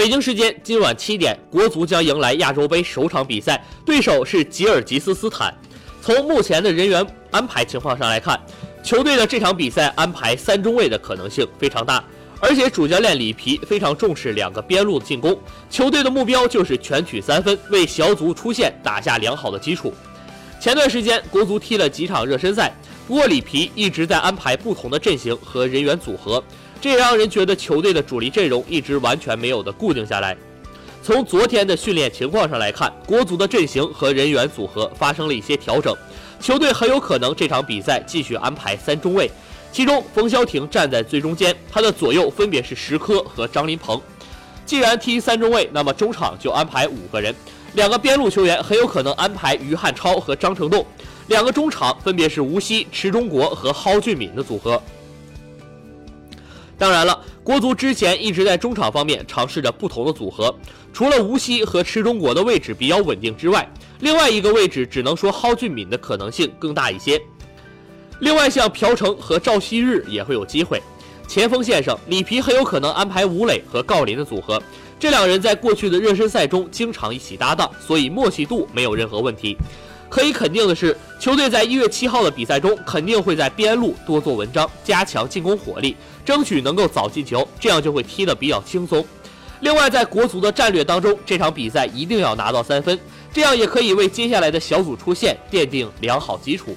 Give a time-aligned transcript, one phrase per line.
[0.00, 5.54] 北京时间今晚七点，国足将迎来亚洲杯首场比赛，对手是吉尔吉斯斯坦。
[6.00, 8.40] 从目前的人员安排情况上来看，
[8.82, 12.02] 球队的这场比赛安排三中卫的可能性非常大，
[12.40, 15.38] 而且主教练里皮非常重视两个边路的进攻，
[15.68, 19.92] 球队的目标就是全取三分，为小组出线打下良好的基础。
[20.58, 22.74] 前段时间国足踢了几场热身赛，
[23.10, 26.42] 沃里皮一直在安排不同的阵型和人员组合，
[26.80, 30.36] 这也让人觉得球队的主力阵容一直完全没有的固定下来。
[31.02, 35.92] 从昨天的训练情况上来看，国足的阵型和人员组合发生了一些调整，
[36.40, 39.28] 球队很有可能这场比赛继续安排三中卫，
[39.72, 44.00] 其中冯潇霆站在最中间，他的左右分别是石科和张琳芃。
[44.64, 47.34] 既然踢三中卫，那么中场就安排五个人，
[47.74, 50.86] 两个边路球员很有可能安排于汉超和张成栋，
[51.30, 54.82] 两个中场分别是吴曦、池忠国和蒿俊闵的组合。
[56.76, 60.52] 当然了，国足之前一直在中场方面尝试着不同的组合，
[60.92, 63.64] 除了吴曦和池忠国的位置比较稳定之外，
[64.00, 67.20] 另外一个位置只能说蒿俊闵的可能性更大一些。
[68.18, 70.82] 另外，像朴成和赵希日也会有机会。
[71.28, 74.60] 前锋线上，里皮很有可能安排吴磊和郜林的组合，
[74.98, 79.56] 这两人在过去的热身赛中经常一起搭档，所以默契度没有任何问题。
[80.10, 89.06] 可以肯定的是，球队在一月七号的比赛中肯定会在边路多做文章，加强进攻火力，争取能够早进球，这样就会踢得比较轻松。
[89.60, 92.98] 另外，在国足的战略当中，这场比赛一定要拿到三分，
[93.32, 96.74] 这样也可以为接下来的小组出线奠定良好基础。